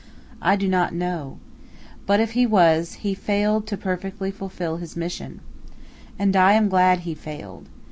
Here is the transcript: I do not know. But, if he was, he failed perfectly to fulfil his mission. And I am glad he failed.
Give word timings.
I 0.41 0.55
do 0.55 0.67
not 0.67 0.95
know. 0.95 1.37
But, 2.07 2.19
if 2.19 2.31
he 2.31 2.47
was, 2.47 2.93
he 3.05 3.13
failed 3.13 3.67
perfectly 3.79 4.31
to 4.31 4.37
fulfil 4.39 4.77
his 4.77 4.97
mission. 4.97 5.41
And 6.17 6.35
I 6.35 6.53
am 6.53 6.69
glad 6.69 7.01
he 7.01 7.13
failed. 7.13 7.67